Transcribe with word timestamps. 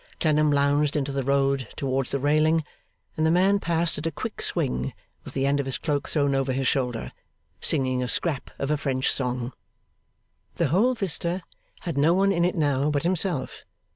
Clennam 0.19 0.49
lounged 0.49 0.95
into 0.95 1.11
the 1.11 1.21
road, 1.21 1.67
towards 1.75 2.09
the 2.09 2.17
railing; 2.17 2.63
and 3.15 3.23
the 3.23 3.29
man 3.29 3.59
passed 3.59 3.99
at 3.99 4.07
a 4.07 4.11
quick 4.11 4.41
swing, 4.41 4.93
with 5.23 5.35
the 5.35 5.45
end 5.45 5.59
of 5.59 5.67
his 5.67 5.77
cloak 5.77 6.09
thrown 6.09 6.33
over 6.33 6.53
his 6.53 6.67
shoulder, 6.67 7.11
singing 7.61 8.01
a 8.01 8.07
scrap 8.07 8.49
of 8.57 8.71
a 8.71 8.77
French 8.77 9.11
song. 9.11 9.53
The 10.55 10.69
whole 10.69 10.95
vista 10.95 11.43
had 11.81 11.99
no 11.99 12.15
one 12.15 12.31
in 12.31 12.43
it 12.43 12.55
now 12.55 12.89
but 12.89 13.03
himself. 13.03 13.63